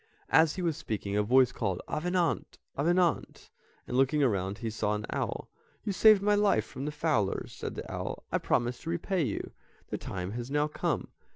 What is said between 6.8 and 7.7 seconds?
the fowlers,"